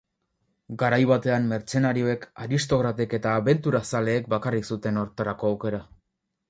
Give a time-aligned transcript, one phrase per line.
[0.83, 5.89] Garai batean mertzenarioek, aristokratek eta abenturazaleek bakarrik zuten hortarako aukera.